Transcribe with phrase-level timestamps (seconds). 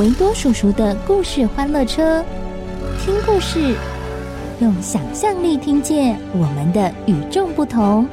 [0.00, 2.24] 维多叔叔的故事欢乐车，
[3.04, 3.76] 听故事，
[4.58, 8.08] 用想象力听见我们的与众不同。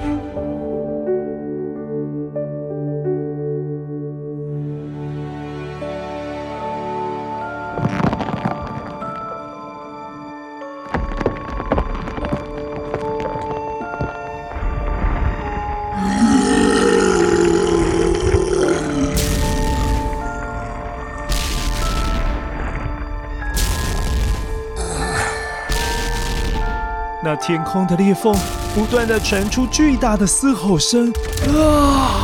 [27.27, 28.33] 那天空的裂缝
[28.73, 31.11] 不断地传出巨大的嘶吼声，
[31.49, 32.23] 啊！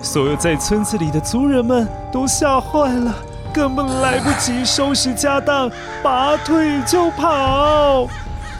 [0.00, 3.12] 所有在村子里的族人们都吓坏了，
[3.52, 5.68] 根本来不及收拾家当，
[6.00, 8.04] 拔腿就跑。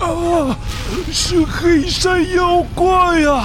[0.00, 0.56] 啊！
[1.12, 3.44] 是黑山妖怪呀！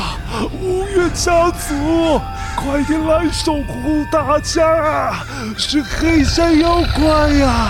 [0.63, 2.19] 乌月家族，
[2.55, 5.23] 快点来守护大家啊！
[5.55, 7.69] 是黑山妖怪呀！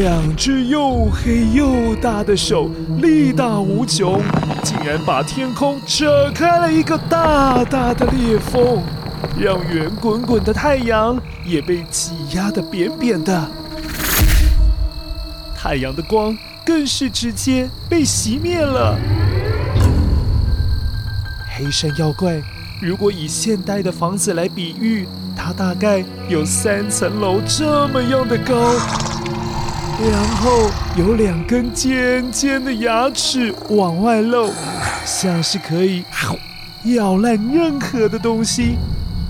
[0.00, 4.22] 两只又黑又大的手，力大无穷，
[4.62, 8.80] 竟然把天空扯开了一个大大的裂缝，
[9.36, 13.50] 让圆滚滚的太阳也被挤压得扁扁的。
[15.56, 18.96] 太阳的光更是直接被熄灭了。
[21.56, 22.40] 黑山妖怪，
[22.80, 28.76] 如果以现代的房子来比喻，它大概有三层楼这么样的高，
[30.00, 34.48] 然后有两根尖尖的牙齿往外露，
[35.04, 36.04] 像是可以
[36.84, 38.76] 咬烂任何的东西。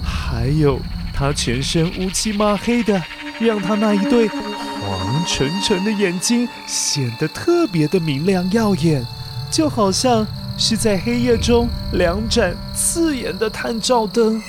[0.04, 0.78] 还有，
[1.14, 3.02] 它全身乌漆嘛黑的，
[3.40, 9.02] 让它那一对黄澄澄的眼睛显得特别的明亮耀眼，
[9.50, 10.26] 就好像
[10.58, 14.42] 是在黑夜中两盏刺眼的探照灯。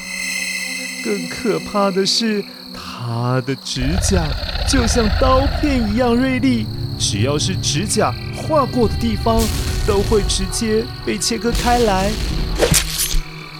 [1.02, 2.44] 更可怕的是，
[3.12, 4.22] 他的指甲
[4.68, 6.68] 就像刀片一样锐利，
[7.00, 9.42] 只要是指甲划过的地方，
[9.88, 12.12] 都会直接被切割开来。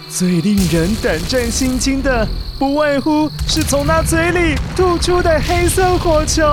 [0.08, 2.24] 最令人胆战心惊的，
[2.60, 6.44] 不外乎是从他嘴里吐出的黑色火球。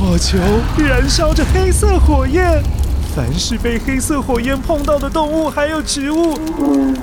[0.00, 0.38] 火球
[0.78, 2.62] 燃烧着黑色火焰。
[3.14, 6.36] 凡是被黑色火焰碰到的动物，还有植物，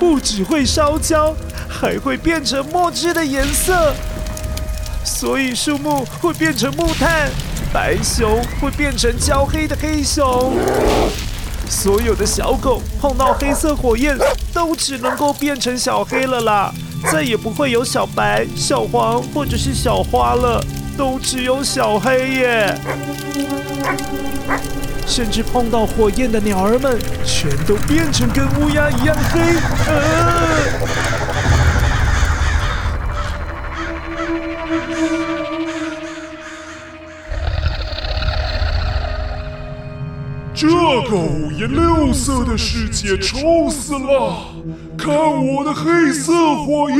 [0.00, 1.36] 不只会烧焦，
[1.80, 3.94] 还会变成墨汁的颜色。
[5.04, 7.30] 所以树木会变成木炭，
[7.72, 10.56] 白熊会变成焦黑的黑熊。
[11.68, 14.16] 所有的小狗碰到黑色火焰，
[14.52, 16.72] 都只能够变成小黑了啦，
[17.12, 20.60] 再也不会有小白、小黄或者是小花了，
[20.96, 22.74] 都只有小黑耶。
[25.06, 29.40] 甚至碰到火焰的鸟儿们，全都变成跟乌鸦一样黑。
[29.86, 31.17] 呃
[40.60, 44.38] 这个五颜六色的世界丑死了！
[44.98, 46.32] 看我的黑色
[46.64, 46.98] 火焰，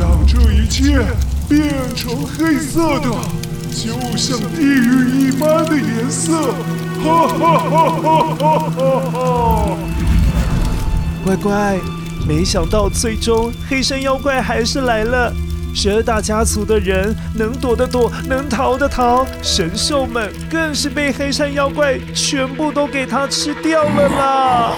[0.00, 0.98] 让这一切
[1.48, 3.08] 变成黑色的，
[3.70, 6.52] 就像地狱一般的颜色！
[7.04, 9.76] 哈哈哈哈哈哈！
[11.24, 11.78] 乖乖，
[12.26, 15.32] 没想到最终黑山妖怪还是来了。
[15.80, 24.72] 十二大家族的人能躲的躲，能逃的逃，神兽们更是被黑山妖怪全部都给他吃掉了啦！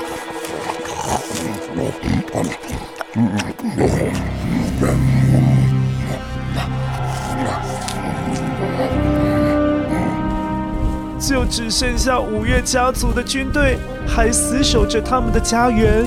[11.18, 16.04] 就只剩下五岳家族的军队还死守着他们的家园。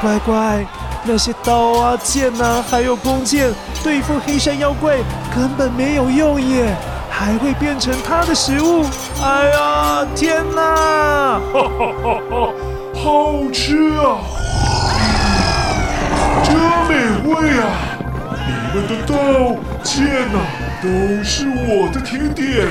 [0.00, 0.64] 乖乖，
[1.04, 3.52] 那些刀啊、剑啊，还有弓箭，
[3.82, 4.96] 对付黑山妖怪
[5.34, 6.74] 根本没有用耶，
[7.10, 8.84] 还会变成他的食物。
[9.22, 11.40] 哎呀，天哪！
[11.52, 12.52] 哈哈哈哈，
[12.94, 14.18] 好吃啊，
[16.42, 16.54] 真
[16.88, 16.94] 美
[17.28, 17.64] 味啊！
[18.46, 19.12] 你们的刀
[19.82, 20.38] 剑呐，
[20.82, 20.88] 都
[21.22, 22.66] 是我的甜点。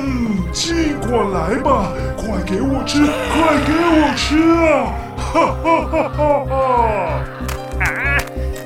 [0.00, 4.36] 嗯，尽管来吧，快给我吃，快给我吃
[4.66, 4.92] 啊！
[5.30, 6.54] 哈哈哈哈哈！
[7.80, 7.86] 啊，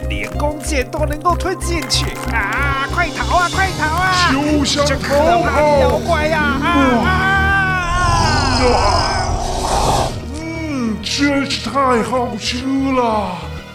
[0.08, 2.86] 连弓箭都能够吞进去啊！
[2.94, 4.12] 快逃啊，快逃啊！
[4.30, 4.94] 休想逃跑！
[4.94, 5.08] 这可
[5.42, 6.38] 怕的妖怪呀！
[6.38, 6.66] 啊
[7.04, 8.70] 啊！
[10.40, 13.02] 嗯，真是太好吃了，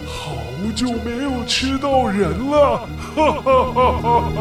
[0.06, 0.32] 好
[0.74, 2.88] 久没有吃到人了！
[3.14, 4.40] 哈哈哈哈哈！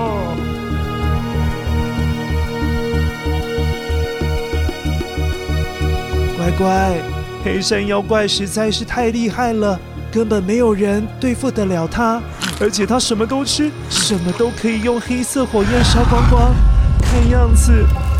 [6.38, 7.17] 乖乖。
[7.48, 9.80] 黑山妖怪实在是太厉害了，
[10.12, 12.22] 根本没有人对付得了他。
[12.60, 16.54] 而且他什么都吃，什么都可以用黑色火焰烧光光。
[17.02, 17.72] 看样子，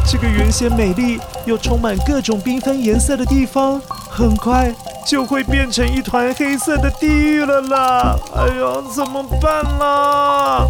[0.10, 4.74] 这个原先美丽又充满各种缤纷颜色的地方，很快
[5.06, 8.16] 就会变成一团黑色的地狱了啦！
[8.34, 10.66] 哎呦，怎么办啦？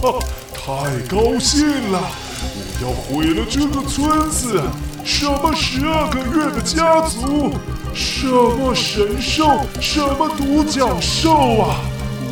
[0.00, 0.18] 哈，
[0.54, 2.00] 太高兴了！
[2.80, 4.62] 我要毁了这个村子，
[5.04, 7.52] 什么十二个月的家族，
[7.92, 11.80] 什么神兽，什么独角兽啊，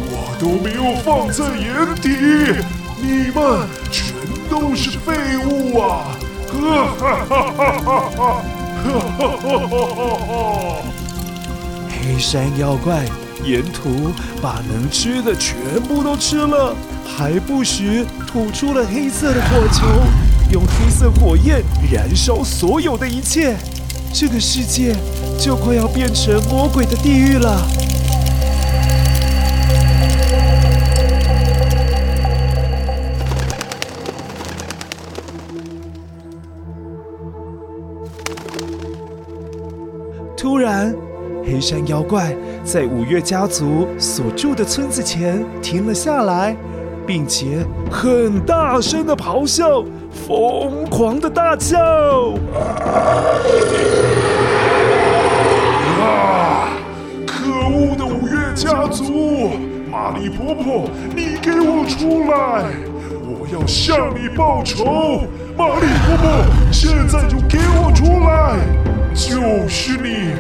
[0.09, 2.09] 我都没有放在眼底，
[3.03, 4.15] 你们全
[4.49, 6.17] 都是废物啊！
[6.49, 8.43] 哈哈哈哈哈哈哈！
[9.19, 10.29] 哈哈哈哈！
[11.91, 13.05] 黑山妖怪
[13.43, 16.73] 沿途把能吃的全部都吃了。
[17.07, 19.87] 还不时吐出了黑色的火球，
[20.53, 23.57] 用黑色火焰燃烧所有的一切，
[24.13, 24.95] 这个世界
[25.39, 27.67] 就快要变成魔鬼的地狱了。
[40.37, 40.95] 突然，
[41.45, 46.55] 黑山妖怪在五岳家族所住的村子前停了下来。
[47.07, 51.79] 并且很大声的咆哮，疯狂的大叫！
[56.01, 56.69] 啊！
[57.25, 59.51] 可恶的五岳家族，
[59.89, 62.65] 玛丽婆婆，你给我出来！
[63.23, 65.23] 我要向你报仇！
[65.57, 68.59] 玛丽婆婆，现在就给我出来！
[69.15, 70.35] 就是你，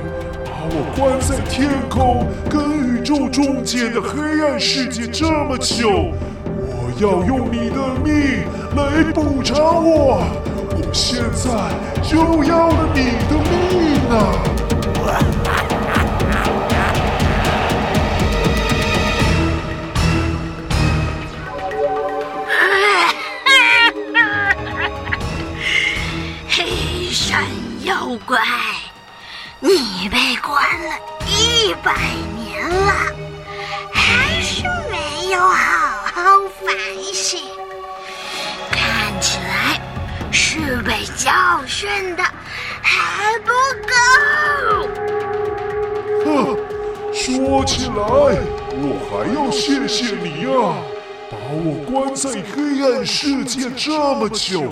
[0.45, 6.11] 把我关在天空跟宇宙中间的黑暗世界这么久。
[6.99, 10.25] 要用你的命来补偿我！
[10.57, 11.51] 我现在
[12.03, 14.15] 就要了你的命啊！
[26.49, 27.45] 黑山
[27.85, 28.41] 妖怪，
[29.61, 31.93] 你被关了一百
[32.35, 32.93] 年了，
[33.93, 35.76] 还是没有好。
[36.67, 36.77] 好反
[37.15, 37.39] 省，
[38.73, 39.81] 看起来
[40.33, 41.31] 是被教
[41.65, 42.25] 训的
[42.83, 43.53] 还不
[43.87, 43.93] 够。
[46.25, 46.57] 哼，
[47.15, 47.95] 说起来，
[48.73, 50.75] 我还要谢谢你啊，
[51.31, 54.65] 把我关在黑暗世界这么久，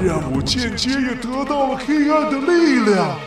[0.00, 3.18] 让我间接也得到了黑暗的力量，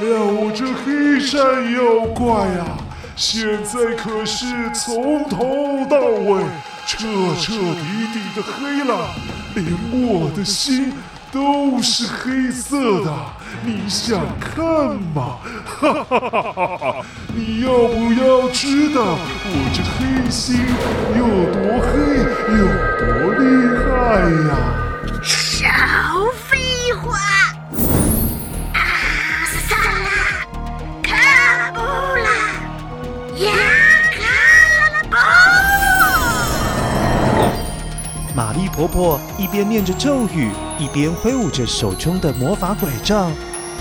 [0.00, 2.78] 让我这黑山妖怪啊，
[3.16, 6.40] 现在可是从头到尾
[6.86, 6.98] 彻
[7.40, 9.08] 彻底底的黑了，
[9.54, 10.92] 连我的心
[11.32, 13.12] 都是黑色的。
[13.64, 14.64] 你想看
[15.14, 15.38] 吗？
[15.64, 17.06] 哈哈哈哈哈！
[17.34, 20.60] 你要不要知道我这黑心
[21.16, 21.92] 有多黑，
[22.52, 22.62] 有
[23.00, 23.04] 多
[23.38, 23.42] 厉
[23.80, 23.88] 害
[24.48, 24.50] 呀？
[25.22, 25.64] 少
[26.48, 26.52] 废
[27.02, 27.18] 话！
[38.74, 43.30] 婆婆一边念着咒语，一边挥舞着手中的魔法拐杖。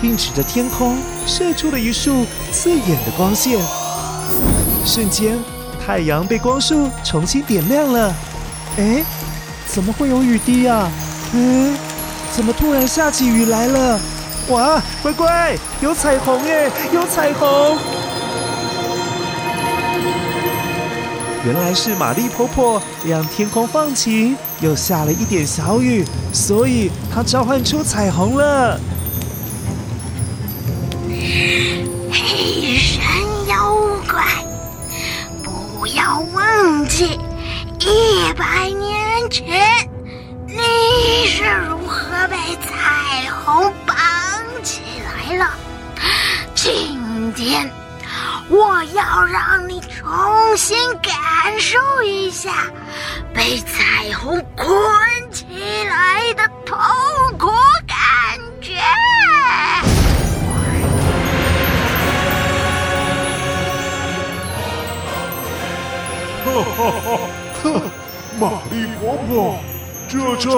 [0.02, 3.58] 并指着天空，射出了一束刺眼的光线。
[4.86, 5.40] 瞬间，
[5.86, 8.14] 太阳被光束重新点亮了。
[8.78, 9.02] 哎，
[9.66, 10.92] 怎么会有雨滴啊？
[11.32, 11.78] 嗯，
[12.36, 13.98] 怎么突然下起雨来了？
[14.50, 17.78] 哇，乖乖，有彩虹耶，有彩虹！
[21.46, 28.80] 原来是玛丽婆婆让天空放晴，又下了一点小雨，所以她召唤出彩虹了。
[32.10, 33.04] 黑山
[33.46, 33.76] 妖
[34.10, 34.24] 怪，
[35.44, 37.20] 不要忘记，
[37.80, 39.90] 一百年前
[40.48, 43.98] 你是如何被彩虹绑
[44.64, 45.50] 起来了。
[46.56, 47.70] 今天
[48.50, 51.12] 我要让你重新感
[51.60, 52.52] 受一下
[53.34, 54.68] 被彩虹捆
[55.32, 55.46] 起
[55.90, 56.78] 来的痛
[57.38, 57.48] 苦
[57.88, 57.98] 感
[58.62, 58.74] 觉。
[66.46, 67.20] 哈哈哈！
[67.64, 67.82] 哼，
[68.40, 69.58] 玛丽婆婆，
[70.08, 70.50] 这招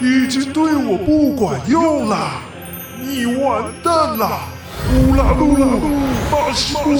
[0.00, 2.40] 已经对我不管用了，
[3.00, 4.40] 你完蛋了！
[4.92, 5.80] 乌拉鲁鲁，
[6.30, 6.90] 巴西布，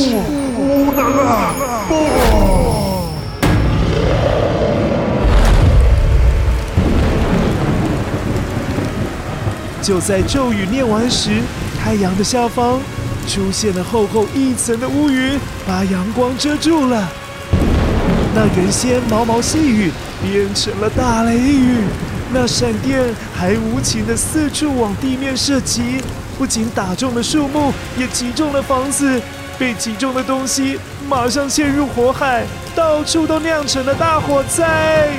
[0.56, 1.52] 乌拉，
[9.82, 11.42] 就在咒语念完时，
[11.82, 12.80] 太阳的下方
[13.26, 17.08] 出现了厚厚一层的乌云，把阳光遮住了。
[18.34, 19.90] 那原先毛毛细雨
[20.22, 21.76] 变成了大雷雨，
[22.32, 23.00] 那闪电
[23.34, 26.02] 还无情地四处往地面射击，
[26.34, 29.20] 不仅打中了树木，也击中了房子。
[29.56, 35.10] 被击中的东西马上陷入火海，到处都酿成了大火灾。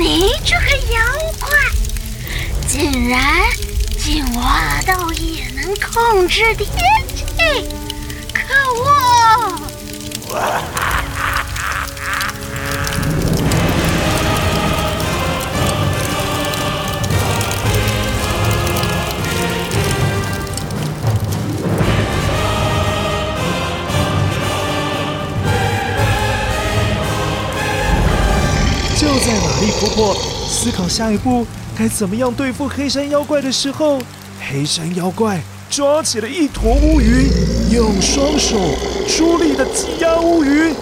[0.00, 1.00] 你这个妖
[1.38, 1.48] 怪，
[2.66, 3.20] 竟然
[3.98, 6.66] 进化到也能控制天
[7.14, 7.83] 气！
[9.24, 10.44] 可恶！
[28.96, 30.14] 就在玛丽婆婆
[30.48, 34.00] 思考下一步该怎么样对付黑山妖怪的时候，
[34.40, 35.40] 黑山妖怪
[35.76, 37.28] 抓起了一坨乌云，
[37.72, 38.56] 用双手
[39.08, 40.72] 出力的挤压乌云，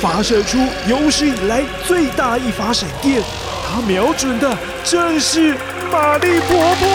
[0.00, 3.20] 发射出有史以来最大一发闪电。
[3.68, 5.56] 他瞄准的正是
[5.90, 6.88] 玛丽婆婆。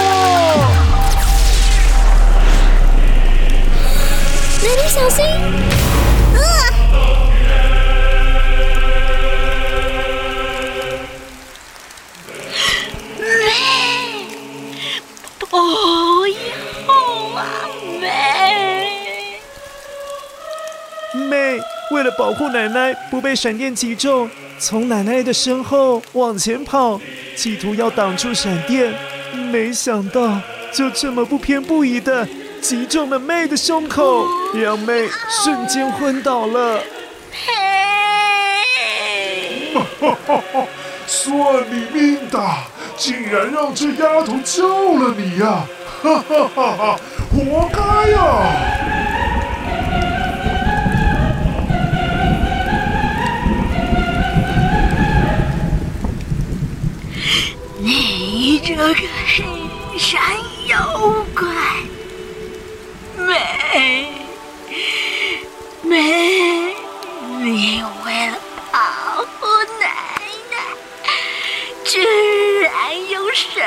[4.63, 5.25] 美丽小心！
[21.91, 26.99] 为了保护奶奶不被闪电击中，从奶奶的身后往前跑，
[27.35, 28.93] 企图要挡住闪电，
[29.51, 30.39] 没想到
[30.71, 32.25] 就这么不偏不倚的
[32.61, 35.09] 击中了妹的胸口，让妹
[35.43, 36.81] 瞬间昏倒了。
[39.73, 40.65] 哈哈哈哈！
[41.05, 41.35] 算
[41.69, 42.63] 你命大，
[42.95, 45.67] 竟然让这丫头救了你呀、啊！
[46.01, 46.99] 哈哈哈哈！
[47.29, 48.70] 活该呀、啊！
[58.71, 60.21] 这个黑山
[60.67, 60.77] 妖
[61.35, 61.45] 怪
[63.17, 64.07] 美
[65.81, 66.73] 美
[67.41, 68.37] 你为了
[68.71, 68.79] 保
[69.25, 69.45] 护
[69.77, 69.85] 奶
[70.51, 70.55] 奶
[71.83, 71.99] 居
[72.61, 72.71] 然
[73.09, 73.61] 用身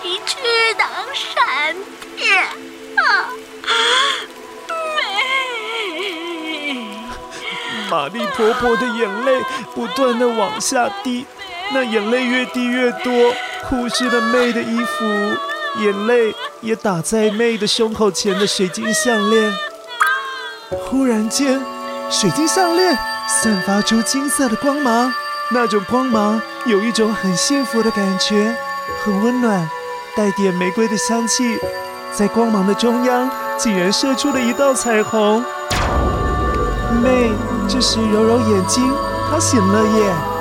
[0.00, 0.36] 体去
[0.78, 1.74] 挡闪
[2.16, 2.38] 电
[2.94, 3.28] 啊
[6.70, 6.86] 美
[7.90, 9.42] 玛丽婆婆的眼泪
[9.74, 11.26] 不断的往下滴
[11.74, 13.12] 那眼泪越滴越多，
[13.68, 15.04] 哭湿了妹的衣服，
[15.80, 19.52] 眼泪也打在妹的胸口前的水晶项链。
[20.70, 21.60] 忽然间，
[22.08, 22.96] 水晶项链
[23.28, 25.12] 散发出金色的光芒，
[25.50, 28.54] 那种光芒有一种很幸福的感觉，
[29.04, 29.68] 很温暖，
[30.16, 31.58] 带点玫瑰的香气，
[32.12, 35.44] 在光芒的中央竟然射出了一道彩虹。
[37.02, 37.30] 妹
[37.68, 38.82] 这时揉揉眼睛，
[39.28, 40.35] 她醒了耶。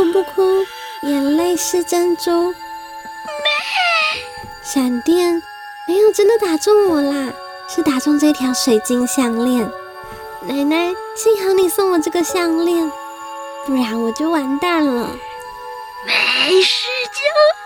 [0.00, 0.64] 哭不哭，
[1.02, 2.52] 眼泪是珍珠。
[2.52, 2.56] 妹，
[4.62, 5.42] 闪电
[5.86, 7.30] 没有真的打中我啦，
[7.68, 9.70] 是打中这条水晶项链。
[10.40, 12.90] 奶奶，幸好你送我这个项链，
[13.66, 15.10] 不然我就完蛋了。
[16.06, 17.20] 没事就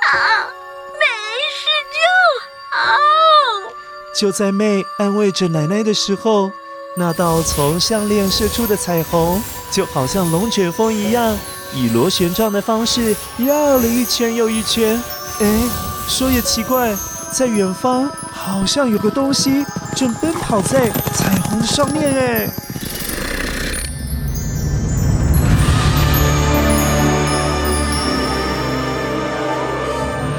[0.09, 0.49] 好，
[0.91, 1.07] 没
[1.55, 2.95] 事就好。
[2.95, 3.73] 哦！
[4.13, 6.51] 就在妹安慰着奶奶的时候，
[6.97, 11.39] 那道从项链射出的彩虹，就好像龙卷风一样，
[11.75, 15.03] 以螺旋状的方式绕了一圈又一圈。
[15.41, 15.47] 哎，
[16.07, 16.95] 说也奇怪，
[17.33, 19.67] 在远方好像有个东西
[19.97, 22.15] 正奔跑在彩虹的上面。
[22.15, 22.49] 哎。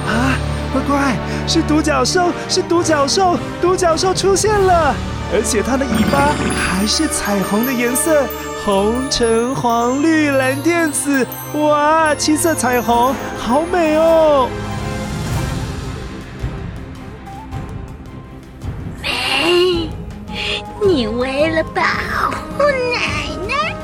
[0.07, 0.37] 啊，
[0.71, 4.95] 乖乖，是独角兽，是独角兽，独角兽出现了，
[5.33, 8.25] 而且它的尾巴还是彩虹的颜色，
[8.65, 14.49] 红、橙、黄、绿、蓝、靛、紫，哇，七色彩虹，好美哦！
[19.03, 19.87] 美，
[20.83, 21.83] 你为了保
[22.57, 23.75] 护奶奶，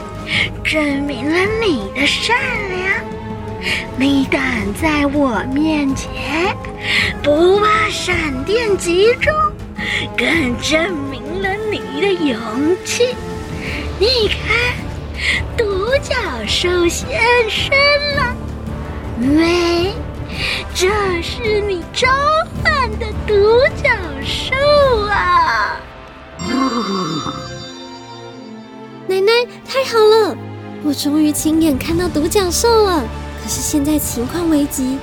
[0.64, 2.36] 证明了你的善
[2.72, 2.92] 良。
[3.98, 4.42] 你敢
[4.82, 6.58] 在我面前
[7.22, 9.32] 不怕闪电击中，
[10.18, 12.36] 更证明了你的勇
[12.84, 13.10] 气。
[14.00, 14.74] 你看，
[15.58, 16.16] 独角
[16.48, 17.10] 兽现
[17.50, 17.70] 身
[18.16, 18.34] 了，
[19.20, 19.94] 喂，
[20.74, 20.88] 这
[21.22, 22.08] 是你召
[22.64, 23.90] 唤的独角
[24.24, 24.56] 兽
[25.08, 25.78] 啊！
[29.08, 29.32] 奶奶，
[29.68, 30.38] 太好了，
[30.84, 33.04] 我终于亲眼看到独角兽了。
[33.44, 34.98] 可是现在情况危急，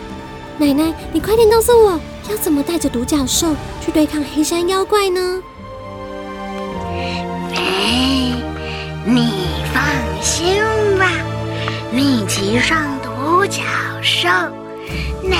[0.56, 2.00] 奶奶，你快点告诉我，
[2.30, 5.42] 要怎么带着独角兽去对抗黑山妖怪呢？
[7.54, 8.32] 哎，
[9.04, 9.37] 你
[12.38, 13.64] 骑上独角
[14.00, 14.28] 兽，
[15.24, 15.36] 奶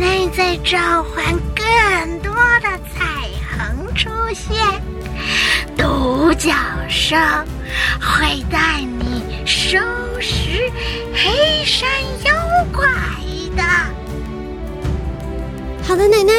[0.00, 1.22] 奶在召唤
[1.54, 2.32] 更多
[2.62, 4.56] 的彩虹出现，
[5.76, 6.50] 独角
[6.88, 7.16] 兽
[8.00, 9.76] 会带你收
[10.18, 10.72] 拾
[11.12, 11.86] 黑山
[12.24, 12.32] 妖
[12.72, 12.86] 怪
[13.54, 13.62] 的。
[15.86, 16.32] 好的，奶奶，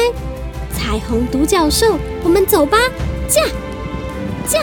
[0.72, 2.76] 彩虹独角兽，我们走吧，
[3.28, 3.40] 驾
[4.44, 4.60] 驾。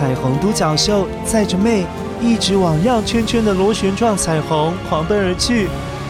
[0.00, 1.84] 彩虹独角兽载着妹，
[2.22, 5.68] 一直往绕圈圈的螺旋状彩虹狂奔而去。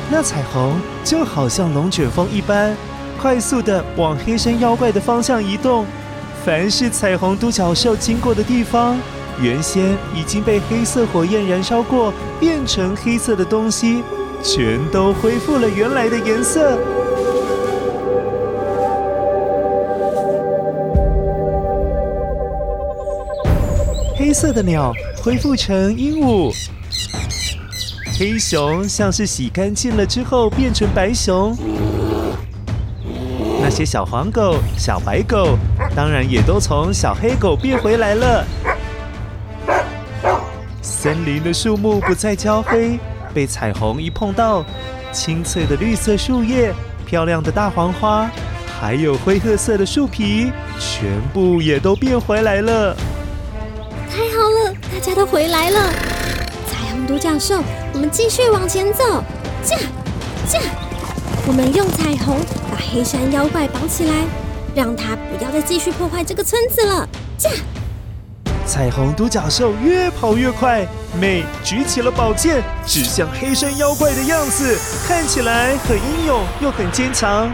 [0.08, 2.76] 那彩虹就好像龙卷风一般，
[3.20, 5.84] 快速的往黑山妖怪的方向移动。
[6.44, 8.96] 凡是彩虹独角兽经过的地方，
[9.40, 14.04] 原先已经被黑色火焰燃烧过，变成黑色的东西，
[14.40, 16.78] 全都恢复了原来的颜色。
[24.30, 26.54] 黑色的鸟恢复成鹦鹉。
[28.16, 31.52] 黑熊像是洗干净了之后变成白熊，
[33.60, 35.58] 那些小黄狗、小白狗，
[35.96, 38.46] 当然也都从小黑狗变回来了。
[40.80, 43.00] 森林的树木不再焦黑，
[43.34, 44.64] 被彩虹一碰到，
[45.10, 46.72] 青翠的绿色树叶、
[47.04, 48.30] 漂亮的大黄花，
[48.80, 52.96] 还有灰褐色的树皮，全部也都变回来了。
[55.00, 55.92] 家都回来了。
[56.68, 57.62] 彩虹独角兽，
[57.94, 59.24] 我们继续往前走，
[59.64, 59.76] 驾
[60.46, 60.60] 驾！
[61.46, 62.36] 我们用彩虹
[62.70, 64.14] 把黑山妖怪绑起来，
[64.74, 67.08] 让他不要再继续破坏这个村子了，
[67.38, 67.50] 驾！
[68.66, 70.86] 彩虹独角兽越跑越快，
[71.18, 77.50] 妹举起了宝剑，指向黑山妖怪的样子，看起来很英勇又很坚强。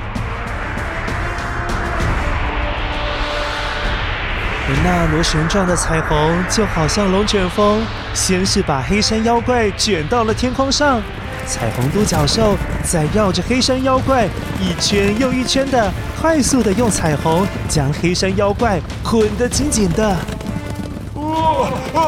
[4.68, 7.81] 而那螺旋状的彩虹就好像龙卷风，
[8.12, 11.00] 先是把黑山妖怪卷到了天空上，
[11.46, 14.26] 彩虹独角兽再绕着黑山妖怪
[14.61, 20.09] 一圈又一圈的，快速的用彩虹将黑山妖怪捆得紧紧的。
[20.09, 21.98] 啊啊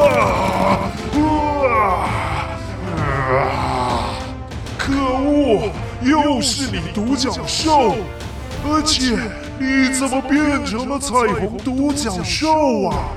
[3.31, 3.49] 啊！
[4.77, 5.71] 可恶，
[6.03, 7.94] 又是你独角兽！
[8.64, 9.16] 而且
[9.59, 13.11] 你怎么变成了彩虹独角兽啊？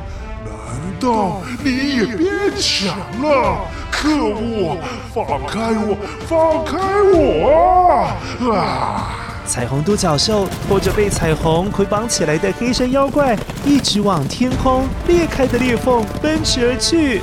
[0.44, 3.58] 难道你也变强了？
[3.92, 4.78] 可恶！
[5.14, 5.96] 放开我！
[6.28, 6.78] 放开
[7.14, 7.52] 我
[7.92, 8.52] 啊！
[8.52, 9.18] 啊！
[9.46, 17.22] 彩虹独角兽拖着被彩虹捆绑起来的黑山妖怪，一直往天空裂开的裂缝奔驰而去。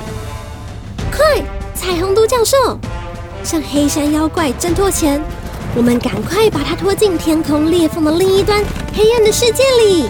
[1.11, 1.41] 快，
[1.73, 2.79] 彩虹独角兽，
[3.43, 5.21] 向黑山妖怪挣脱前，
[5.75, 8.61] 我们赶快把它拖进天空裂缝的另一端
[8.93, 10.09] 黑暗的世界里。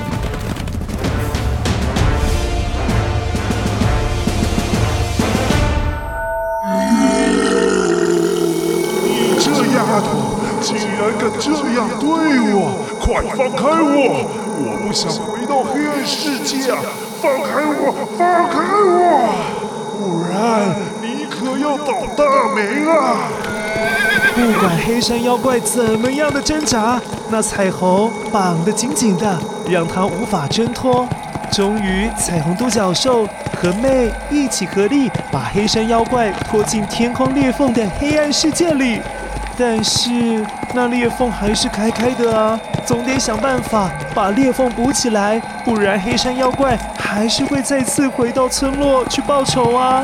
[9.04, 10.40] 你这丫头！
[10.62, 12.08] 竟然敢这样对
[12.54, 12.84] 我！
[13.00, 14.28] 快放开我！
[14.62, 16.80] 我不想回到黑暗世界啊！
[17.22, 17.94] 放开我！
[18.18, 19.08] 放开我！
[19.96, 20.34] 不然
[21.02, 23.39] 你可要倒大霉了！
[24.36, 29.38] 不管黑山妖怪怎么样的挣扎，那彩虹绑得紧紧的，
[29.70, 31.08] 让他无法挣脱。
[31.52, 33.28] 终于，彩虹独角兽
[33.60, 39.02] 和妹一起合力，把黑山妖怪拖进天空裂缝的黑暗世界里。
[39.58, 50.04] 但是那裂缝还是开开的啊，总得想办法把裂缝补起来，不然黑山妖怪还是会再次回到村落去报仇啊。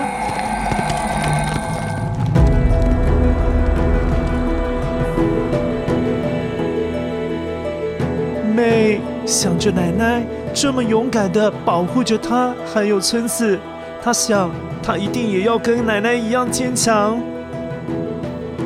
[9.26, 13.60] 想着奶奶这么勇敢地保护着她还有村子，
[14.02, 14.52] 她想
[14.84, 17.18] 她一定也要跟奶奶一样坚强。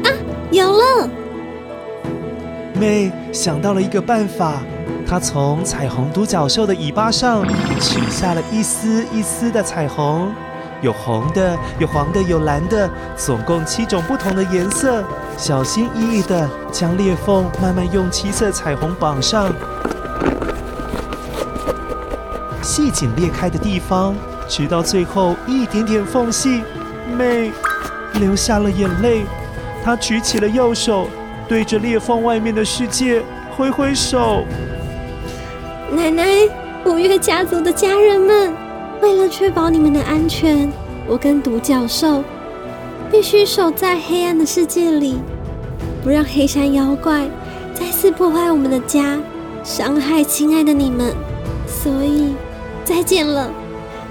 [0.03, 0.11] 啊
[0.51, 1.09] 有了，
[2.73, 4.61] 妹想到了一个办法，
[5.07, 7.47] 她从彩虹独角兽的尾巴上
[7.79, 10.29] 取下了一丝一丝的彩虹，
[10.81, 15.03] 有红的，有黄的，有蓝的，总共七种不同的颜色。
[15.37, 19.53] 小心翼翼地将裂缝慢慢用七色彩虹绑上，
[22.79, 24.15] 系紧裂开的地方，
[24.47, 26.61] 直到最后一点点缝隙，
[27.17, 27.51] 妹
[28.13, 29.23] 流下了眼泪。
[29.83, 31.09] 她举起了右手，
[31.47, 33.21] 对着裂缝外面的世界
[33.57, 34.45] 挥挥手。
[35.91, 36.23] 奶奶，
[36.85, 38.53] 五月家族的家人们，
[39.01, 40.71] 为了确保你们的安全，
[41.05, 42.23] 我跟独角兽
[43.11, 45.19] 必须守在黑暗的世界里，
[46.01, 47.27] 不让黑山妖怪
[47.73, 49.19] 再次破坏我们的家，
[49.65, 51.13] 伤害亲爱的你们。
[51.67, 52.33] 所以，
[52.89, 53.51] 再见了。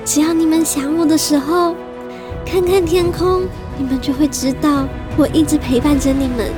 [0.04, 1.74] 只要你们想我的时候，
[2.46, 3.42] 看看天空，
[3.76, 4.84] 你们就会知道。
[5.16, 6.52] 我一直陪伴着你们，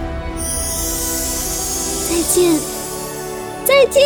[2.07, 2.53] 再见，
[3.65, 4.03] 再见。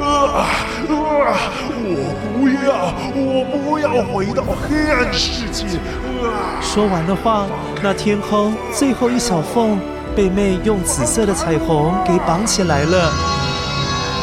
[0.00, 0.48] 啊
[0.88, 1.36] 啊！
[1.76, 1.92] 我
[2.32, 5.66] 不要，我不要回到黑暗世界。
[6.62, 7.46] 说完的话，
[7.82, 9.78] 那天空最后一小缝
[10.16, 13.12] 被妹用紫色的彩虹给绑起来了，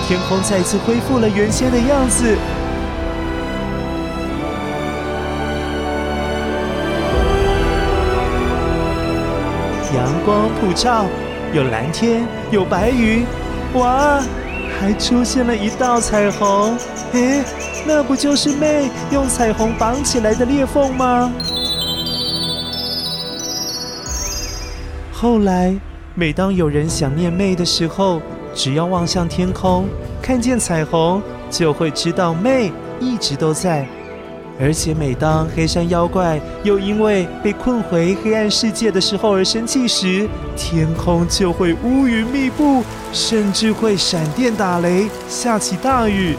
[0.08, 2.38] 天空再次恢复了原先的样子。
[9.96, 11.06] 阳光普照，
[11.54, 13.26] 有蓝天，有白云，
[13.74, 14.22] 哇，
[14.80, 16.78] 还出现了一道彩虹！
[17.14, 17.44] 诶，
[17.88, 21.32] 那不就是妹用彩虹绑起来的裂缝吗？
[25.12, 25.76] 后来，
[26.14, 28.22] 每当有人想念妹的时候，
[28.56, 29.86] 只要望向天空，
[30.22, 33.86] 看见彩虹，就会知道妹一直都在。
[34.58, 46.38] 而且每当黑山妖怪又因为被困回黑暗世界的时候而生气时，天空就会乌云密布，甚至会闪电打雷，下起大雨。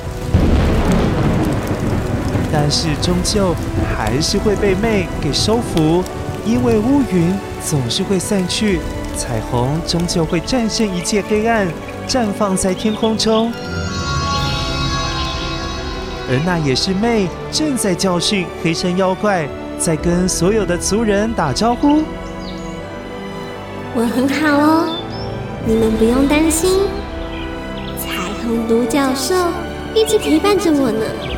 [2.51, 3.55] 但是终究
[3.95, 6.03] 还是会被妹给收服，
[6.47, 8.81] 因为乌云总是会散去，
[9.15, 11.69] 彩虹终究会战胜一切黑暗，
[12.09, 13.53] 绽放在天空中。
[16.29, 22.03] 而那也是妹正在教训黑山妖怪，在跟所有的族人打招呼。
[23.95, 24.99] 我很好哦，
[25.65, 26.81] 你们不用担心。
[27.99, 29.35] 彩虹独角兽
[29.95, 31.36] 一直陪伴着我呢。